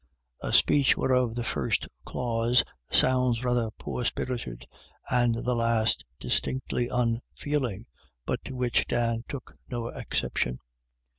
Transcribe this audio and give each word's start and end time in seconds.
A 0.41 0.51
speech 0.51 0.97
whereof 0.97 1.35
the 1.35 1.43
first 1.43 1.87
clause 2.07 2.63
sounds 2.91 3.43
rather 3.43 3.69
poor 3.77 4.03
spirited, 4.03 4.65
and 5.11 5.35
the 5.45 5.53
last 5.53 6.03
distinctly 6.19 6.87
unfeeling; 6.87 7.85
but 8.25 8.43
to 8.45 8.55
which 8.55 8.87
Dan 8.87 9.23
took 9.29 9.55
no 9.69 9.89
exception. 9.89 10.57